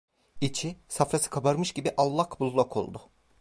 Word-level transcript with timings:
İçi, 0.41 0.77
safrası 0.87 1.29
kabarmış 1.29 1.71
gibi, 1.73 1.93
allak 1.97 2.39
bullak 2.39 2.77
oldu. 2.77 3.09